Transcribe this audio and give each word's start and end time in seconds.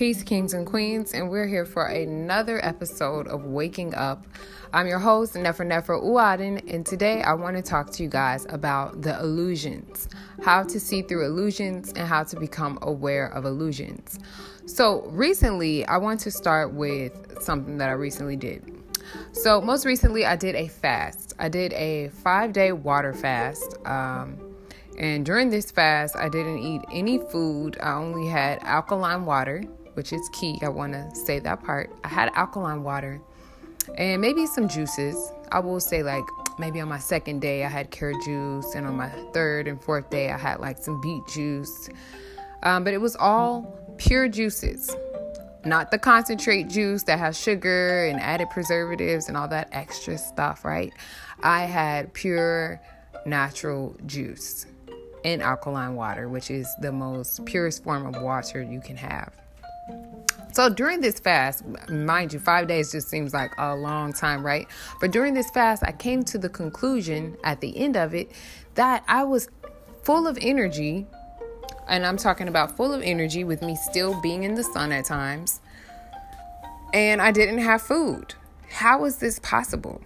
Peace, 0.00 0.22
kings 0.22 0.54
and 0.54 0.66
queens, 0.66 1.12
and 1.12 1.28
we're 1.28 1.46
here 1.46 1.66
for 1.66 1.84
another 1.84 2.58
episode 2.64 3.28
of 3.28 3.44
Waking 3.44 3.94
Up. 3.94 4.26
I'm 4.72 4.86
your 4.86 4.98
host, 4.98 5.36
Nefer 5.36 5.62
Nefer 5.62 5.98
Uadin, 5.98 6.72
and 6.72 6.86
today 6.86 7.20
I 7.20 7.34
want 7.34 7.58
to 7.58 7.62
talk 7.62 7.90
to 7.90 8.02
you 8.02 8.08
guys 8.08 8.46
about 8.48 9.02
the 9.02 9.20
illusions, 9.20 10.08
how 10.42 10.62
to 10.62 10.80
see 10.80 11.02
through 11.02 11.26
illusions, 11.26 11.92
and 11.92 12.08
how 12.08 12.22
to 12.22 12.40
become 12.40 12.78
aware 12.80 13.26
of 13.26 13.44
illusions. 13.44 14.18
So, 14.64 15.02
recently, 15.08 15.84
I 15.84 15.98
want 15.98 16.20
to 16.20 16.30
start 16.30 16.72
with 16.72 17.36
something 17.42 17.76
that 17.76 17.90
I 17.90 17.92
recently 17.92 18.36
did. 18.36 18.82
So, 19.32 19.60
most 19.60 19.84
recently, 19.84 20.24
I 20.24 20.34
did 20.34 20.54
a 20.54 20.68
fast. 20.68 21.34
I 21.38 21.50
did 21.50 21.74
a 21.74 22.08
five 22.08 22.54
day 22.54 22.72
water 22.72 23.12
fast. 23.12 23.76
Um, 23.84 24.38
and 24.98 25.26
during 25.26 25.50
this 25.50 25.70
fast, 25.70 26.16
I 26.16 26.30
didn't 26.30 26.58
eat 26.58 26.80
any 26.90 27.18
food. 27.18 27.76
I 27.82 27.92
only 27.92 28.28
had 28.28 28.62
alkaline 28.62 29.24
water, 29.24 29.64
which 30.00 30.14
is 30.14 30.30
key. 30.30 30.58
I 30.62 30.68
want 30.70 30.94
to 30.94 31.14
say 31.14 31.40
that 31.40 31.62
part. 31.62 31.94
I 32.04 32.08
had 32.08 32.32
alkaline 32.34 32.82
water 32.82 33.20
and 33.98 34.18
maybe 34.18 34.46
some 34.46 34.66
juices. 34.66 35.30
I 35.52 35.58
will 35.58 35.78
say, 35.78 36.02
like, 36.02 36.24
maybe 36.58 36.80
on 36.80 36.88
my 36.88 36.98
second 36.98 37.40
day, 37.40 37.66
I 37.66 37.68
had 37.68 37.90
carrot 37.90 38.16
juice, 38.24 38.74
and 38.74 38.86
on 38.86 38.96
my 38.96 39.10
third 39.34 39.68
and 39.68 39.78
fourth 39.78 40.08
day, 40.08 40.30
I 40.30 40.38
had 40.38 40.58
like 40.58 40.78
some 40.78 41.02
beet 41.02 41.22
juice. 41.28 41.90
Um, 42.62 42.82
but 42.82 42.94
it 42.94 43.00
was 43.02 43.14
all 43.14 43.78
pure 43.98 44.26
juices, 44.26 44.96
not 45.66 45.90
the 45.90 45.98
concentrate 45.98 46.68
juice 46.68 47.02
that 47.02 47.18
has 47.18 47.38
sugar 47.38 48.06
and 48.06 48.18
added 48.20 48.48
preservatives 48.48 49.28
and 49.28 49.36
all 49.36 49.48
that 49.48 49.68
extra 49.72 50.16
stuff, 50.16 50.64
right? 50.64 50.94
I 51.42 51.64
had 51.64 52.14
pure 52.14 52.80
natural 53.26 53.94
juice 54.06 54.64
in 55.24 55.42
alkaline 55.42 55.94
water, 55.94 56.26
which 56.30 56.50
is 56.50 56.66
the 56.80 56.90
most 56.90 57.44
purest 57.44 57.84
form 57.84 58.06
of 58.06 58.22
water 58.22 58.62
you 58.62 58.80
can 58.80 58.96
have. 58.96 59.38
So 60.52 60.68
during 60.68 61.00
this 61.00 61.20
fast, 61.20 61.64
mind 61.88 62.32
you, 62.32 62.40
five 62.40 62.66
days 62.66 62.90
just 62.90 63.08
seems 63.08 63.32
like 63.32 63.52
a 63.56 63.74
long 63.76 64.12
time, 64.12 64.44
right? 64.44 64.66
But 65.00 65.12
during 65.12 65.34
this 65.34 65.48
fast, 65.50 65.82
I 65.84 65.92
came 65.92 66.24
to 66.24 66.38
the 66.38 66.48
conclusion 66.48 67.36
at 67.44 67.60
the 67.60 67.76
end 67.78 67.96
of 67.96 68.14
it 68.14 68.32
that 68.74 69.04
I 69.06 69.22
was 69.22 69.48
full 70.02 70.26
of 70.26 70.38
energy. 70.40 71.06
And 71.86 72.04
I'm 72.04 72.16
talking 72.16 72.48
about 72.48 72.76
full 72.76 72.92
of 72.92 73.02
energy 73.02 73.44
with 73.44 73.62
me 73.62 73.76
still 73.76 74.20
being 74.20 74.42
in 74.42 74.54
the 74.54 74.64
sun 74.64 74.92
at 74.92 75.04
times. 75.04 75.60
And 76.92 77.22
I 77.22 77.30
didn't 77.30 77.58
have 77.58 77.82
food. 77.82 78.34
How 78.68 79.00
was 79.00 79.18
this 79.18 79.38
possible? 79.38 80.00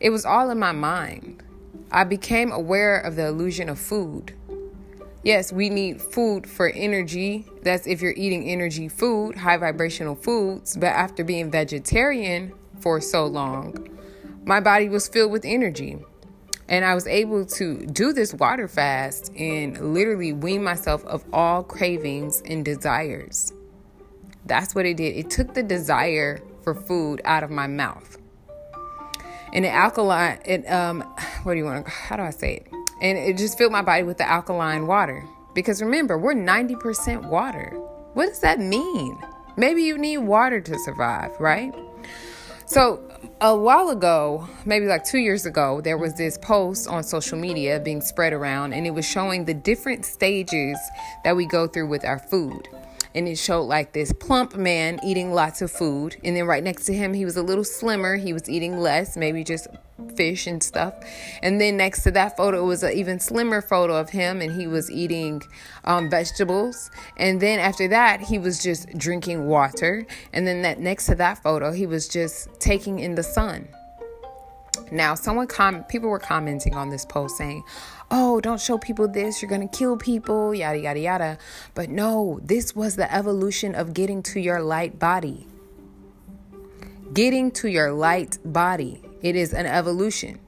It 0.00 0.10
was 0.10 0.26
all 0.26 0.50
in 0.50 0.58
my 0.58 0.72
mind. 0.72 1.42
I 1.90 2.04
became 2.04 2.52
aware 2.52 2.98
of 2.98 3.16
the 3.16 3.26
illusion 3.26 3.68
of 3.68 3.78
food. 3.78 4.34
Yes, 5.22 5.52
we 5.52 5.70
need 5.70 6.00
food 6.00 6.48
for 6.48 6.68
energy. 6.68 7.46
That's 7.62 7.86
if 7.86 8.00
you're 8.00 8.14
eating 8.16 8.48
energy 8.48 8.88
food, 8.88 9.36
high 9.36 9.56
vibrational 9.56 10.14
foods. 10.14 10.76
But 10.76 10.88
after 10.88 11.24
being 11.24 11.50
vegetarian 11.50 12.52
for 12.80 13.00
so 13.00 13.26
long, 13.26 13.88
my 14.44 14.60
body 14.60 14.88
was 14.88 15.08
filled 15.08 15.32
with 15.32 15.44
energy. 15.44 15.98
And 16.68 16.84
I 16.84 16.94
was 16.94 17.06
able 17.06 17.44
to 17.46 17.86
do 17.86 18.12
this 18.12 18.34
water 18.34 18.68
fast 18.68 19.32
and 19.36 19.94
literally 19.94 20.32
wean 20.32 20.64
myself 20.64 21.04
of 21.04 21.24
all 21.32 21.62
cravings 21.62 22.42
and 22.44 22.64
desires. 22.64 23.52
That's 24.46 24.74
what 24.74 24.86
it 24.86 24.96
did. 24.96 25.16
It 25.16 25.30
took 25.30 25.54
the 25.54 25.62
desire 25.62 26.40
for 26.62 26.74
food 26.74 27.20
out 27.24 27.44
of 27.44 27.50
my 27.50 27.66
mouth 27.66 28.18
and 29.52 29.64
the 29.64 29.70
alkaline 29.70 30.38
it 30.44 30.70
um 30.70 31.00
what 31.42 31.54
do 31.54 31.58
you 31.58 31.64
want 31.64 31.84
to 31.84 31.90
how 31.90 32.16
do 32.16 32.22
i 32.22 32.30
say 32.30 32.56
it 32.56 32.75
and 33.00 33.18
it 33.18 33.36
just 33.36 33.58
filled 33.58 33.72
my 33.72 33.82
body 33.82 34.02
with 34.02 34.18
the 34.18 34.28
alkaline 34.28 34.86
water. 34.86 35.24
Because 35.54 35.82
remember 35.82 36.18
we're 36.18 36.34
90% 36.34 37.28
water. 37.28 37.70
What 38.14 38.26
does 38.26 38.40
that 38.40 38.58
mean? 38.58 39.18
Maybe 39.56 39.82
you 39.82 39.96
need 39.98 40.18
water 40.18 40.60
to 40.60 40.78
survive 40.78 41.32
right? 41.40 41.74
So 42.66 43.00
a 43.40 43.54
while 43.54 43.90
ago 43.90 44.48
maybe 44.64 44.86
like 44.86 45.04
two 45.04 45.18
years 45.18 45.46
ago 45.46 45.80
there 45.80 45.98
was 45.98 46.14
this 46.14 46.38
post 46.38 46.88
on 46.88 47.04
social 47.04 47.38
media 47.38 47.78
being 47.80 48.00
spread 48.00 48.32
around 48.32 48.72
and 48.72 48.86
it 48.86 48.90
was 48.90 49.06
showing 49.06 49.44
the 49.44 49.54
different 49.54 50.04
stages 50.04 50.78
that 51.22 51.36
we 51.36 51.46
go 51.46 51.66
through 51.66 51.86
with 51.86 52.04
our 52.04 52.18
food 52.18 52.68
and 53.16 53.26
it 53.26 53.38
showed 53.38 53.62
like 53.62 53.92
this 53.92 54.12
plump 54.12 54.54
man 54.56 55.00
eating 55.02 55.32
lots 55.32 55.62
of 55.62 55.70
food. 55.70 56.16
And 56.22 56.36
then 56.36 56.46
right 56.46 56.62
next 56.62 56.84
to 56.84 56.94
him 56.94 57.14
he 57.14 57.24
was 57.24 57.36
a 57.36 57.42
little 57.42 57.64
slimmer. 57.64 58.16
He 58.16 58.32
was 58.32 58.48
eating 58.48 58.78
less 58.78 59.16
maybe 59.16 59.42
just 59.42 59.66
fish 60.14 60.46
and 60.46 60.62
stuff. 60.62 60.94
And 61.42 61.58
then 61.60 61.78
next 61.78 62.02
to 62.02 62.10
that 62.12 62.36
photo 62.36 62.64
was 62.64 62.82
an 62.82 62.92
even 62.92 63.18
slimmer 63.18 63.62
photo 63.62 63.96
of 63.96 64.10
him 64.10 64.42
and 64.42 64.52
he 64.52 64.66
was 64.66 64.90
eating 64.90 65.42
um, 65.84 66.10
vegetables. 66.10 66.90
And 67.16 67.40
then 67.40 67.58
after 67.58 67.88
that 67.88 68.20
he 68.20 68.38
was 68.38 68.62
just 68.62 68.96
drinking 68.98 69.46
water. 69.46 70.06
And 70.34 70.46
then 70.46 70.62
that 70.62 70.78
next 70.78 71.06
to 71.06 71.14
that 71.14 71.42
photo 71.42 71.72
he 71.72 71.86
was 71.86 72.08
just 72.08 72.60
taking 72.60 72.98
in 72.98 73.14
the 73.14 73.22
sun 73.22 73.68
now, 74.90 75.14
someone 75.14 75.46
com 75.46 75.84
people 75.84 76.08
were 76.08 76.18
commenting 76.18 76.74
on 76.74 76.90
this 76.90 77.04
post 77.04 77.36
saying, 77.36 77.64
"Oh, 78.10 78.40
don't 78.40 78.60
show 78.60 78.78
people 78.78 79.08
this. 79.08 79.42
You're 79.42 79.48
going 79.48 79.68
to 79.68 79.76
kill 79.76 79.96
people, 79.96 80.54
yada 80.54 80.78
yada 80.78 81.00
yada." 81.00 81.38
But 81.74 81.90
no, 81.90 82.40
this 82.42 82.74
was 82.74 82.96
the 82.96 83.12
evolution 83.12 83.74
of 83.74 83.94
getting 83.94 84.22
to 84.24 84.40
your 84.40 84.62
light 84.62 84.98
body. 84.98 85.46
Getting 87.12 87.50
to 87.52 87.68
your 87.68 87.92
light 87.92 88.38
body. 88.44 89.02
It 89.22 89.36
is 89.36 89.52
an 89.52 89.66
evolution. 89.66 90.40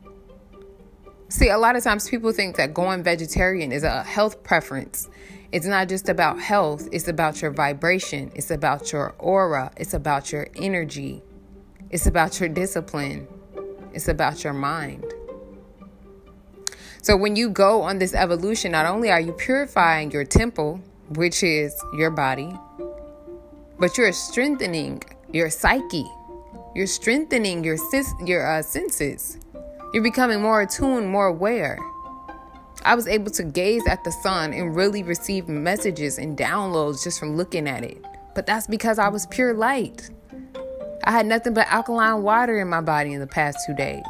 See, 1.31 1.50
a 1.50 1.59
lot 1.59 1.77
of 1.77 1.84
times 1.84 2.09
people 2.09 2.33
think 2.33 2.56
that 2.56 2.72
going 2.72 3.03
vegetarian 3.03 3.71
is 3.71 3.83
a 3.83 4.03
health 4.03 4.43
preference. 4.43 5.09
It's 5.50 5.67
not 5.67 5.88
just 5.88 6.09
about 6.09 6.41
health, 6.41 6.88
it's 6.93 7.09
about 7.09 7.41
your 7.41 7.50
vibration, 7.50 8.31
it's 8.34 8.50
about 8.50 8.93
your 8.93 9.15
aura, 9.19 9.71
it's 9.77 9.94
about 9.94 10.31
your 10.31 10.49
energy, 10.56 11.22
it's 11.91 12.06
about 12.06 12.38
your 12.38 12.50
discipline. 12.50 13.27
It's 13.93 14.09
about 14.09 14.44
your 14.44 14.53
mind. 14.53 15.04
So 17.03 17.16
when 17.16 17.37
you 17.37 17.49
go 17.49 17.82
on 17.82 17.99
this 17.99 18.15
evolution, 18.15 18.72
not 18.72 18.87
only 18.87 19.10
are 19.10 19.21
you 19.21 19.32
purifying 19.32 20.10
your 20.10 20.25
temple, 20.25 20.81
which 21.10 21.43
is 21.43 21.75
your 21.97 22.10
body, 22.10 22.53
but 23.78 23.97
you're 23.97 24.12
strengthening 24.12 25.03
your 25.32 25.50
psyche. 25.50 26.06
You're 26.75 26.87
strengthening 26.87 27.65
your 27.65 27.76
your 28.25 28.47
uh, 28.47 28.62
senses. 28.62 29.38
You're 29.93 30.03
becoming 30.03 30.43
more 30.43 30.62
attuned, 30.62 31.09
more 31.09 31.26
aware. 31.26 31.78
I 32.84 32.94
was 32.94 33.09
able 33.09 33.31
to 33.32 33.43
gaze 33.43 33.87
at 33.87 34.05
the 34.05 34.12
sun 34.12 34.53
and 34.53 34.76
really 34.76 35.03
receive 35.03 35.49
messages 35.49 36.19
and 36.19 36.37
downloads 36.37 37.03
just 37.03 37.19
from 37.19 37.37
looking 37.37 37.69
at 37.69 37.84
it. 37.84 38.05
But 38.34 38.47
that's 38.47 38.66
because 38.66 38.99
I 38.99 39.09
was 39.09 39.26
pure 39.26 39.55
light. 39.55 40.10
I 41.09 41.11
had 41.11 41.25
nothing 41.25 41.55
but 41.55 41.67
alkaline 41.69 42.23
water 42.23 42.61
in 42.61 42.69
my 42.69 42.83
body 42.83 43.15
in 43.15 43.21
the 43.21 43.27
past 43.27 43.61
two 43.67 43.73
days. 43.73 44.05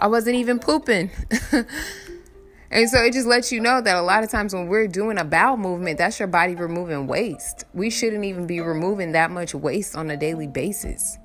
I 0.00 0.08
wasn't 0.08 0.34
even 0.34 0.58
pooping. 0.58 1.12
and 2.72 2.90
so 2.90 3.04
it 3.04 3.12
just 3.12 3.28
lets 3.28 3.52
you 3.52 3.60
know 3.60 3.80
that 3.80 3.94
a 3.94 4.02
lot 4.02 4.24
of 4.24 4.30
times 4.30 4.52
when 4.52 4.66
we're 4.66 4.88
doing 4.88 5.16
a 5.16 5.22
bowel 5.22 5.56
movement, 5.56 5.98
that's 5.98 6.18
your 6.18 6.26
body 6.26 6.56
removing 6.56 7.06
waste. 7.06 7.66
We 7.72 7.90
shouldn't 7.90 8.24
even 8.24 8.48
be 8.48 8.60
removing 8.60 9.12
that 9.12 9.30
much 9.30 9.54
waste 9.54 9.94
on 9.94 10.10
a 10.10 10.16
daily 10.16 10.48
basis. 10.48 11.18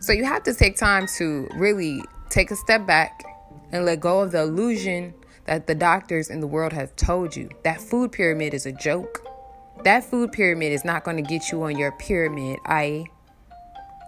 So 0.00 0.14
you 0.14 0.24
have 0.24 0.42
to 0.44 0.54
take 0.54 0.78
time 0.78 1.06
to 1.18 1.46
really 1.56 2.02
take 2.30 2.50
a 2.50 2.56
step 2.56 2.86
back 2.86 3.22
and 3.70 3.84
let 3.84 4.00
go 4.00 4.20
of 4.20 4.32
the 4.32 4.40
illusion 4.40 5.12
that 5.44 5.66
the 5.66 5.74
doctors 5.74 6.30
in 6.30 6.40
the 6.40 6.46
world 6.46 6.72
have 6.72 6.96
told 6.96 7.36
you. 7.36 7.50
That 7.64 7.82
food 7.82 8.12
pyramid 8.12 8.54
is 8.54 8.64
a 8.64 8.72
joke. 8.72 9.33
That 9.82 10.04
food 10.04 10.32
pyramid 10.32 10.72
is 10.72 10.84
not 10.84 11.04
going 11.04 11.16
to 11.16 11.22
get 11.22 11.50
you 11.50 11.62
on 11.64 11.76
your 11.76 11.92
pyramid, 11.92 12.58
i.e., 12.66 13.06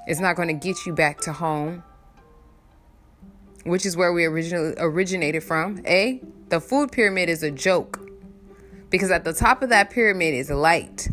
it's 0.06 0.20
not 0.20 0.36
going 0.36 0.48
to 0.48 0.54
get 0.54 0.86
you 0.86 0.94
back 0.94 1.20
to 1.22 1.32
home, 1.32 1.82
which 3.64 3.84
is 3.84 3.96
where 3.96 4.12
we 4.12 4.24
originally 4.24 4.74
originated 4.78 5.42
from. 5.42 5.82
A, 5.84 6.22
the 6.48 6.60
food 6.60 6.92
pyramid 6.92 7.28
is 7.28 7.42
a 7.42 7.50
joke 7.50 8.08
because 8.90 9.10
at 9.10 9.24
the 9.24 9.32
top 9.32 9.62
of 9.62 9.70
that 9.70 9.90
pyramid 9.90 10.34
is 10.34 10.48
light. 10.48 11.08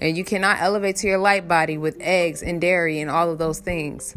And 0.00 0.16
you 0.16 0.24
cannot 0.24 0.60
elevate 0.60 0.96
to 0.96 1.08
your 1.08 1.18
light 1.18 1.48
body 1.48 1.76
with 1.76 1.96
eggs 2.00 2.42
and 2.42 2.60
dairy 2.60 3.00
and 3.00 3.10
all 3.10 3.30
of 3.30 3.38
those 3.38 3.58
things. 3.58 4.16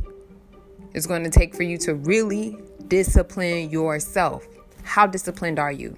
It's 0.93 1.07
going 1.07 1.23
to 1.23 1.29
take 1.29 1.55
for 1.55 1.63
you 1.63 1.77
to 1.79 1.95
really 1.95 2.57
discipline 2.87 3.69
yourself. 3.69 4.45
How 4.83 5.07
disciplined 5.07 5.57
are 5.57 5.71
you? 5.71 5.97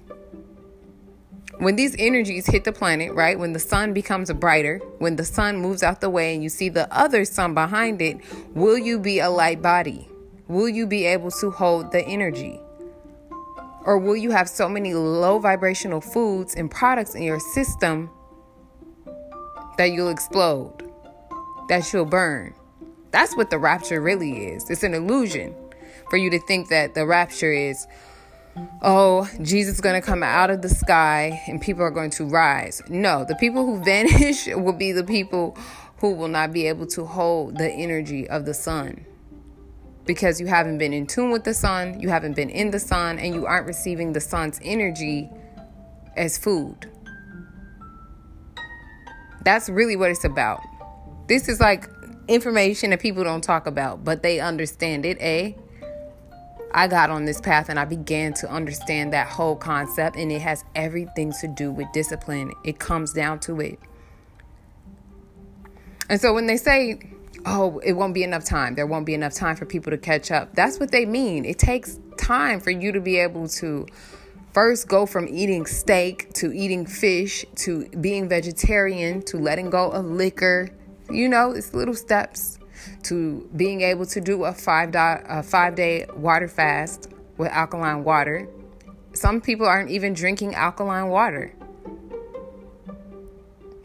When 1.58 1.76
these 1.76 1.96
energies 1.98 2.46
hit 2.46 2.64
the 2.64 2.72
planet, 2.72 3.14
right? 3.14 3.38
When 3.38 3.52
the 3.52 3.58
sun 3.58 3.92
becomes 3.92 4.32
brighter, 4.32 4.78
when 4.98 5.16
the 5.16 5.24
sun 5.24 5.56
moves 5.56 5.82
out 5.82 6.00
the 6.00 6.10
way 6.10 6.34
and 6.34 6.42
you 6.42 6.48
see 6.48 6.68
the 6.68 6.92
other 6.94 7.24
sun 7.24 7.54
behind 7.54 8.02
it, 8.02 8.18
will 8.54 8.76
you 8.76 8.98
be 8.98 9.20
a 9.20 9.30
light 9.30 9.62
body? 9.62 10.08
Will 10.48 10.68
you 10.68 10.86
be 10.86 11.06
able 11.06 11.30
to 11.30 11.50
hold 11.50 11.92
the 11.92 12.04
energy? 12.04 12.60
Or 13.84 13.98
will 13.98 14.16
you 14.16 14.32
have 14.32 14.48
so 14.48 14.68
many 14.68 14.94
low 14.94 15.38
vibrational 15.38 16.00
foods 16.00 16.54
and 16.54 16.70
products 16.70 17.14
in 17.14 17.22
your 17.22 17.40
system 17.40 18.10
that 19.78 19.92
you'll 19.92 20.10
explode, 20.10 20.90
that 21.68 21.90
you'll 21.92 22.04
burn? 22.04 22.54
That's 23.12 23.34
what 23.36 23.50
the 23.50 23.58
rapture 23.58 24.00
really 24.00 24.46
is. 24.48 24.68
It's 24.68 24.82
an 24.82 24.92
illusion 24.92 25.54
for 26.10 26.16
you 26.16 26.30
to 26.30 26.38
think 26.40 26.68
that 26.68 26.94
the 26.94 27.06
rapture 27.06 27.52
is 27.52 27.86
oh, 28.82 29.28
Jesus 29.42 29.76
is 29.76 29.80
going 29.80 30.00
to 30.00 30.06
come 30.06 30.22
out 30.22 30.50
of 30.50 30.62
the 30.62 30.68
sky 30.68 31.42
and 31.46 31.60
people 31.60 31.82
are 31.82 31.90
going 31.90 32.10
to 32.10 32.24
rise. 32.24 32.82
No, 32.88 33.24
the 33.24 33.36
people 33.36 33.64
who 33.64 33.82
vanish 33.84 34.46
will 34.46 34.72
be 34.72 34.92
the 34.92 35.04
people 35.04 35.56
who 35.98 36.12
will 36.14 36.28
not 36.28 36.52
be 36.52 36.66
able 36.66 36.86
to 36.88 37.04
hold 37.04 37.58
the 37.58 37.70
energy 37.70 38.28
of 38.28 38.44
the 38.44 38.54
sun 38.54 39.06
because 40.06 40.40
you 40.40 40.46
haven't 40.46 40.78
been 40.78 40.92
in 40.92 41.06
tune 41.06 41.30
with 41.30 41.44
the 41.44 41.52
sun, 41.52 42.00
you 42.00 42.08
haven't 42.08 42.36
been 42.36 42.48
in 42.48 42.70
the 42.70 42.78
sun, 42.78 43.18
and 43.18 43.34
you 43.34 43.44
aren't 43.44 43.66
receiving 43.66 44.12
the 44.12 44.20
sun's 44.20 44.60
energy 44.62 45.28
as 46.16 46.38
food. 46.38 46.90
That's 49.44 49.68
really 49.68 49.96
what 49.96 50.10
it's 50.10 50.24
about. 50.24 50.60
This 51.28 51.48
is 51.48 51.60
like 51.60 51.88
information 52.28 52.90
that 52.90 53.00
people 53.00 53.24
don't 53.24 53.42
talk 53.42 53.66
about, 53.66 54.04
but 54.04 54.22
they 54.22 54.40
understand 54.40 55.04
it. 55.04 55.20
A. 55.20 55.56
I 56.76 56.88
got 56.88 57.08
on 57.08 57.24
this 57.24 57.40
path 57.40 57.70
and 57.70 57.78
I 57.78 57.86
began 57.86 58.34
to 58.34 58.50
understand 58.50 59.14
that 59.14 59.28
whole 59.28 59.56
concept, 59.56 60.14
and 60.16 60.30
it 60.30 60.42
has 60.42 60.62
everything 60.74 61.32
to 61.40 61.48
do 61.48 61.72
with 61.72 61.90
discipline. 61.94 62.52
It 62.64 62.78
comes 62.78 63.14
down 63.14 63.40
to 63.40 63.58
it. 63.62 63.78
And 66.10 66.20
so 66.20 66.34
when 66.34 66.46
they 66.46 66.58
say, 66.58 67.00
oh, 67.46 67.78
it 67.78 67.94
won't 67.94 68.12
be 68.12 68.22
enough 68.22 68.44
time, 68.44 68.74
there 68.74 68.86
won't 68.86 69.06
be 69.06 69.14
enough 69.14 69.32
time 69.32 69.56
for 69.56 69.64
people 69.64 69.90
to 69.90 69.96
catch 69.96 70.30
up, 70.30 70.54
that's 70.54 70.78
what 70.78 70.90
they 70.90 71.06
mean. 71.06 71.46
It 71.46 71.58
takes 71.58 71.98
time 72.18 72.60
for 72.60 72.70
you 72.70 72.92
to 72.92 73.00
be 73.00 73.18
able 73.20 73.48
to 73.48 73.86
first 74.52 74.86
go 74.86 75.06
from 75.06 75.26
eating 75.28 75.64
steak 75.64 76.32
to 76.34 76.52
eating 76.52 76.84
fish 76.84 77.44
to 77.56 77.88
being 78.00 78.28
vegetarian 78.28 79.22
to 79.22 79.38
letting 79.38 79.70
go 79.70 79.90
of 79.90 80.04
liquor. 80.04 80.68
You 81.10 81.30
know, 81.30 81.52
it's 81.52 81.72
little 81.72 81.94
steps 81.94 82.58
to 83.04 83.48
being 83.56 83.80
able 83.82 84.06
to 84.06 84.20
do 84.20 84.44
a 84.44 84.52
five, 84.52 84.92
di- 84.92 85.22
a 85.28 85.42
five 85.42 85.74
day 85.74 86.06
water 86.14 86.48
fast 86.48 87.08
with 87.36 87.48
alkaline 87.48 88.04
water. 88.04 88.48
Some 89.12 89.40
people 89.40 89.66
aren't 89.66 89.90
even 89.90 90.12
drinking 90.12 90.54
alkaline 90.54 91.08
water. 91.08 91.54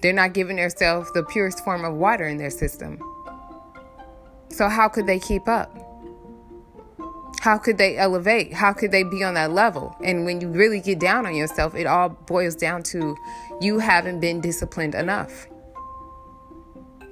They're 0.02 0.14
not 0.14 0.34
giving 0.34 0.56
themselves 0.56 1.12
the 1.14 1.24
purest 1.24 1.64
form 1.64 1.86
of 1.86 1.94
water 1.94 2.28
in 2.28 2.38
their 2.38 2.50
system. 2.50 3.02
So, 4.50 4.68
how 4.68 4.90
could 4.90 5.08
they 5.08 5.20
keep 5.20 5.48
up? 5.48 5.78
How 7.42 7.58
could 7.58 7.78
they 7.78 7.98
elevate? 7.98 8.54
How 8.54 8.74
could 8.74 8.92
they 8.92 9.04
be 9.04 9.24
on 9.24 9.34
that 9.36 9.52
level? 9.52 9.96
And 10.04 10.26
when 10.26 10.42
you 10.42 10.50
really 10.50 10.80
get 10.80 11.00
down 11.00 11.26
on 11.26 11.36
yourself, 11.36 11.74
it 11.74 11.88
all 11.88 12.10
boils 12.10 12.56
down 12.56 12.84
to 12.84 13.18
you 13.60 13.80
haven't 13.80 14.20
been 14.20 14.42
disciplined 14.42 14.94
enough. 14.94 15.48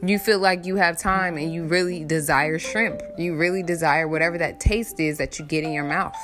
You 0.01 0.17
feel 0.17 0.39
like 0.39 0.65
you 0.65 0.77
have 0.77 0.97
time 0.97 1.37
and 1.37 1.53
you 1.53 1.65
really 1.65 2.05
desire 2.05 2.57
shrimp. 2.57 3.01
You 3.17 3.35
really 3.35 3.63
desire 3.63 4.07
whatever 4.07 4.37
that 4.37 4.59
taste 4.59 4.99
is 4.99 5.17
that 5.17 5.37
you 5.37 5.45
get 5.45 5.65
in 5.65 5.73
your 5.73 5.83
mouth. 5.83 6.15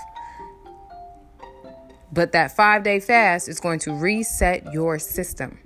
But 2.14 2.32
that 2.32 2.56
five 2.56 2.84
day 2.84 3.02
fast 3.02 3.50
is 3.50 3.60
going 3.60 3.80
to 3.80 3.94
reset 3.94 4.72
your 4.72 4.98
system. 4.98 5.60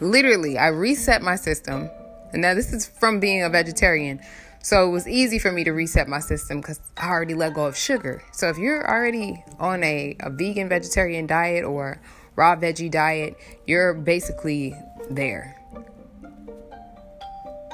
Literally, 0.00 0.56
I 0.56 0.68
reset 0.68 1.22
my 1.22 1.34
system. 1.34 1.90
And 2.32 2.42
now 2.42 2.54
this 2.54 2.72
is 2.72 2.86
from 2.86 3.18
being 3.18 3.42
a 3.42 3.48
vegetarian. 3.48 4.20
So 4.62 4.86
it 4.86 4.92
was 4.92 5.08
easy 5.08 5.40
for 5.40 5.50
me 5.50 5.64
to 5.64 5.72
reset 5.72 6.06
my 6.06 6.20
system 6.20 6.60
because 6.60 6.78
I 6.96 7.08
already 7.08 7.34
let 7.34 7.54
go 7.54 7.66
of 7.66 7.76
sugar. 7.76 8.22
So 8.32 8.48
if 8.48 8.58
you're 8.58 8.88
already 8.88 9.42
on 9.58 9.82
a, 9.82 10.16
a 10.20 10.30
vegan 10.30 10.68
vegetarian 10.68 11.26
diet 11.26 11.64
or 11.64 12.00
raw 12.36 12.54
veggie 12.54 12.90
diet, 12.90 13.36
you're 13.66 13.92
basically 13.92 14.76
there. 15.10 15.61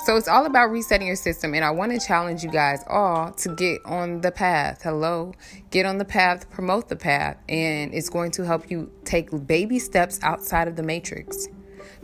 So 0.08 0.16
it's 0.16 0.26
all 0.26 0.46
about 0.46 0.70
resetting 0.70 1.06
your 1.06 1.16
system. 1.16 1.52
And 1.52 1.62
I 1.62 1.70
want 1.70 1.92
to 1.92 1.98
challenge 2.00 2.42
you 2.42 2.50
guys 2.50 2.82
all 2.86 3.30
to 3.32 3.54
get 3.54 3.84
on 3.84 4.22
the 4.22 4.32
path. 4.32 4.80
Hello? 4.82 5.34
Get 5.70 5.84
on 5.84 5.98
the 5.98 6.06
path, 6.06 6.48
promote 6.48 6.88
the 6.88 6.96
path. 6.96 7.36
And 7.46 7.92
it's 7.92 8.08
going 8.08 8.30
to 8.30 8.46
help 8.46 8.70
you 8.70 8.90
take 9.04 9.28
baby 9.46 9.78
steps 9.78 10.18
outside 10.22 10.66
of 10.66 10.76
the 10.76 10.82
matrix. 10.82 11.48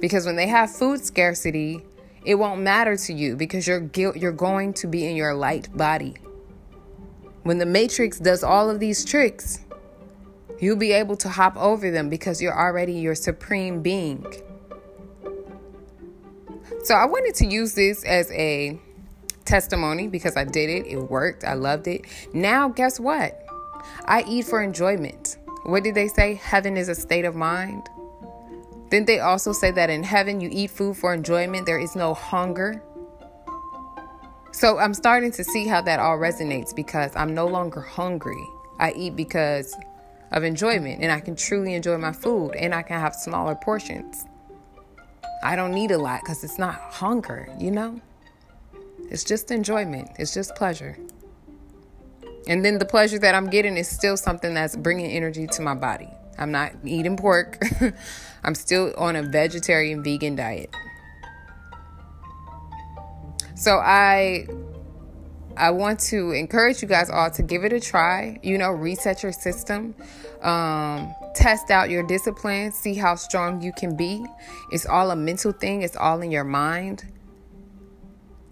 Because 0.01 0.27
when 0.27 0.37
they 0.37 0.49
have 0.49 0.71
food 0.71 1.03
scarcity, 1.03 1.81
it 2.27 2.35
won't 2.35 2.61
matter 2.61 2.95
to 2.95 3.15
you 3.15 3.37
because 3.37 3.67
you're 3.67 3.89
you're 3.95 4.33
going 4.33 4.75
to 4.75 4.87
be 4.87 5.07
in 5.07 5.17
your 5.17 5.33
light 5.33 5.75
body. 5.75 6.15
When 7.43 7.57
the 7.57 7.65
matrix 7.65 8.19
does 8.19 8.45
all 8.45 8.69
of 8.69 8.81
these 8.81 9.03
tricks, 9.03 9.61
you'll 10.61 10.77
be 10.77 10.93
able 10.93 11.17
to 11.17 11.31
hop 11.31 11.57
over 11.57 11.91
them 11.91 12.11
because 12.11 12.43
you're 12.43 12.59
already 12.59 12.93
your 12.93 13.15
supreme 13.15 13.81
being. 13.81 14.27
So 16.85 16.95
I 16.95 17.05
wanted 17.07 17.35
to 17.37 17.47
use 17.47 17.75
this 17.75 18.05
as 18.05 18.31
a 18.33 18.79
testimony 19.45 20.09
because 20.09 20.37
I 20.37 20.45
did 20.45 20.71
it. 20.71 20.87
It 20.87 20.99
worked. 20.99 21.45
I 21.45 21.55
loved 21.55 21.87
it. 21.89 22.05
Now, 22.33 22.69
guess 22.69 22.99
what? 22.99 23.45
I 24.07 24.25
eat 24.27 24.47
for 24.47 24.63
enjoyment. 24.63 25.37
What 25.65 25.85
did 25.85 25.95
they 25.95 26.09
say? 26.09 26.35
Heaven 26.35 26.77
is 26.77 26.89
a 26.89 26.95
state 26.95 27.25
of 27.25 27.35
mind. 27.35 27.89
Didn't 28.91 29.07
they 29.07 29.21
also 29.21 29.53
say 29.53 29.71
that 29.73 29.91
in 29.91 30.03
heaven 30.03 30.41
you 30.41 30.49
eat 30.53 30.71
food 30.71 30.97
for 30.97 31.13
enjoyment? 31.15 31.67
There 31.67 31.79
is 31.79 31.97
no 31.97 32.15
hunger. 32.15 32.83
So 34.53 34.79
I'm 34.79 34.95
starting 34.95 35.33
to 35.33 35.43
see 35.43 35.67
how 35.67 35.81
that 35.83 35.99
all 35.99 36.17
resonates 36.17 36.75
because 36.75 37.15
I'm 37.17 37.35
no 37.35 37.47
longer 37.47 37.81
hungry. 37.81 38.47
I 38.79 38.93
eat 38.93 39.17
because 39.17 39.75
of 40.33 40.45
enjoyment 40.45 41.03
and 41.03 41.11
I 41.11 41.21
can 41.21 41.35
truly 41.35 41.75
enjoy 41.75 41.99
my 41.99 42.13
food 42.13 42.53
and 42.53 42.75
I 42.75 42.83
can 42.83 43.01
have 43.01 43.15
smaller 43.15 43.55
portions. 43.55 44.27
I 45.45 45.57
don't 45.57 45.73
need 45.73 45.91
a 45.91 45.99
lot 45.99 46.23
because 46.23 46.43
it's 46.43 46.59
not 46.59 46.75
hunger, 46.91 47.55
you 47.61 47.71
know? 47.71 48.01
It's 49.11 49.25
just 49.25 49.51
enjoyment, 49.51 50.09
it's 50.19 50.33
just 50.33 50.57
pleasure. 50.57 50.97
And 52.49 52.65
then 52.65 52.79
the 52.79 52.87
pleasure 52.87 53.19
that 53.19 53.35
I'm 53.35 53.51
getting 53.51 53.77
is 53.77 53.87
still 53.87 54.17
something 54.17 54.55
that's 54.55 54.75
bringing 54.75 55.11
energy 55.11 55.47
to 55.47 55.63
my 55.63 55.75
body. 55.75 56.09
I'm 56.39 56.51
not 56.51 56.73
eating 56.83 57.19
pork. 57.19 57.63
I'm 58.45 58.55
still 58.55 58.95
on 58.97 59.17
a 59.17 59.23
vegetarian 59.23 60.03
vegan 60.03 60.35
diet. 60.35 60.75
So 63.55 63.77
I 63.77 64.47
I 65.57 65.71
want 65.71 66.01
to 66.01 66.33
encourage 66.33 66.83
you 66.83 66.89
guys 66.89 67.11
all 67.11 67.31
to 67.31 67.43
give 67.43 67.65
it 67.65 67.73
a 67.73 67.81
try. 67.81 68.39
You 68.43 68.59
know, 68.59 68.71
reset 68.71 69.23
your 69.23 69.33
system, 69.33 69.95
um, 70.43 71.15
test 71.35 71.71
out 71.71 71.91
your 71.91 72.03
discipline, 72.07 72.73
see 72.73 72.95
how 72.95 73.15
strong 73.15 73.63
you 73.63 73.73
can 73.73 73.97
be. 73.97 74.25
It's 74.73 74.87
all 74.87 75.11
a 75.11 75.17
mental 75.17 75.53
thing, 75.53 75.83
it's 75.83 75.97
all 75.97 76.21
in 76.23 76.31
your 76.31 76.45
mind. 76.45 77.05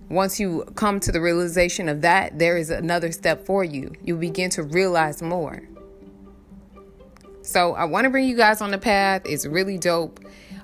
Once 0.09 0.39
you 0.39 0.65
come 0.75 1.01
to 1.01 1.11
the 1.11 1.21
realization 1.21 1.89
of 1.89 2.03
that, 2.03 2.39
there 2.39 2.57
is 2.57 2.71
another 2.71 3.11
step 3.11 3.47
for 3.47 3.65
you. 3.65 3.91
You 4.05 4.17
begin 4.17 4.51
to 4.51 4.63
realize 4.63 5.23
more. 5.23 5.63
So 7.43 7.75
I 7.75 7.85
want 7.85 8.05
to 8.05 8.11
bring 8.11 8.29
you 8.29 8.37
guys 8.37 8.61
on 8.61 8.71
the 8.71 8.79
path. 8.79 9.23
It's 9.25 9.47
really 9.47 9.79
dope. 9.79 10.21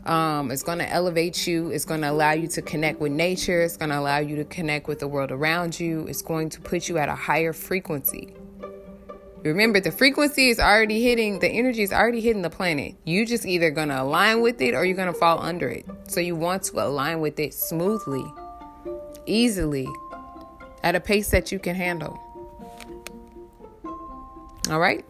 Um, 0.08 0.50
it's 0.50 0.62
going 0.62 0.78
to 0.78 0.90
elevate 0.90 1.46
you. 1.46 1.68
It's 1.68 1.84
going 1.84 2.00
to 2.00 2.10
allow 2.10 2.32
you 2.32 2.48
to 2.48 2.62
connect 2.62 2.98
with 2.98 3.12
nature. 3.12 3.60
It's 3.60 3.76
going 3.76 3.90
to 3.90 3.98
allow 3.98 4.18
you 4.18 4.36
to 4.36 4.44
connect 4.44 4.88
with 4.88 5.00
the 5.00 5.06
world 5.06 5.30
around 5.30 5.78
you. 5.78 6.06
It's 6.06 6.22
going 6.22 6.48
to 6.50 6.60
put 6.62 6.88
you 6.88 6.96
at 6.96 7.10
a 7.10 7.14
higher 7.14 7.52
frequency. 7.52 8.32
Remember, 9.44 9.80
the 9.80 9.92
frequency 9.92 10.48
is 10.48 10.58
already 10.58 11.02
hitting, 11.02 11.38
the 11.38 11.48
energy 11.48 11.82
is 11.82 11.92
already 11.92 12.20
hitting 12.20 12.42
the 12.42 12.50
planet. 12.50 12.96
You 13.04 13.24
just 13.24 13.46
either 13.46 13.70
going 13.70 13.88
to 13.90 14.02
align 14.02 14.40
with 14.40 14.60
it 14.60 14.74
or 14.74 14.84
you're 14.84 14.96
going 14.96 15.12
to 15.12 15.18
fall 15.18 15.40
under 15.40 15.68
it. 15.68 15.86
So 16.08 16.20
you 16.20 16.34
want 16.34 16.64
to 16.64 16.82
align 16.82 17.20
with 17.20 17.38
it 17.38 17.54
smoothly, 17.54 18.24
easily, 19.26 19.86
at 20.82 20.94
a 20.94 21.00
pace 21.00 21.30
that 21.30 21.52
you 21.52 21.58
can 21.58 21.76
handle. 21.76 22.18
All 24.70 24.80
right? 24.80 25.04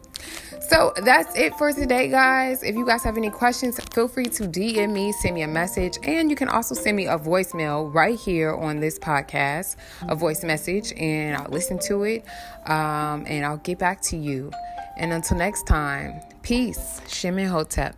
So 0.69 0.93
that's 0.97 1.35
it 1.35 1.55
for 1.55 1.73
today, 1.73 2.09
guys. 2.09 2.61
If 2.61 2.75
you 2.75 2.85
guys 2.85 3.01
have 3.03 3.17
any 3.17 3.31
questions, 3.31 3.79
feel 3.91 4.07
free 4.07 4.27
to 4.27 4.43
DM 4.43 4.93
me, 4.93 5.11
send 5.13 5.33
me 5.33 5.41
a 5.41 5.47
message, 5.47 5.97
and 6.03 6.29
you 6.29 6.35
can 6.35 6.47
also 6.47 6.75
send 6.75 6.95
me 6.95 7.07
a 7.07 7.17
voicemail 7.17 7.91
right 7.91 8.17
here 8.19 8.53
on 8.53 8.79
this 8.79 8.99
podcast, 8.99 9.77
a 10.03 10.13
voice 10.13 10.43
message, 10.43 10.93
and 10.95 11.37
I'll 11.37 11.49
listen 11.49 11.79
to 11.87 12.03
it 12.03 12.23
um, 12.67 13.25
and 13.25 13.47
I'll 13.47 13.57
get 13.57 13.79
back 13.79 13.99
to 14.03 14.17
you. 14.17 14.51
And 14.97 15.11
until 15.11 15.37
next 15.37 15.65
time, 15.65 16.21
peace. 16.43 17.01
Shemin 17.07 17.49
Hotep. 17.49 17.95